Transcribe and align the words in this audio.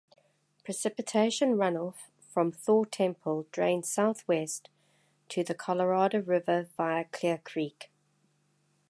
Precipitation 0.63 1.49
runoff 1.57 1.93
from 2.27 2.51
Thor 2.51 2.87
Temple 2.87 3.45
drains 3.51 3.87
southwest 3.87 4.67
to 5.29 5.43
the 5.43 5.53
Colorado 5.53 6.23
River 6.23 6.67
via 6.75 7.05
Clear 7.05 7.37
Creek. 7.37 7.91